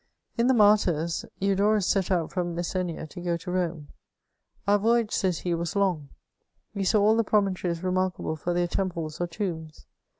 In 0.35 0.47
the 0.47 0.55
MartyrSy 0.55 1.25
Endorus 1.43 1.83
set 1.85 2.09
out 2.09 2.31
from 2.31 2.55
Messenia 2.55 3.05
to 3.07 3.21
go 3.21 3.37
to 3.37 3.51
Biome. 3.51 3.75
*^ 3.81 3.87
Our 4.67 4.79
voyage," 4.79 5.11
says 5.11 5.41
he, 5.41 5.51
^* 5.51 5.55
was 5.59 5.75
long; 5.75 6.09
we 6.73 6.83
saw 6.83 7.03
all 7.03 7.15
die 7.15 7.21
promontories 7.21 7.83
remarkable 7.83 8.35
for 8.35 8.51
their 8.55 8.67
temples 8.67 9.21
or 9.21 9.27
tombs. 9.27 9.85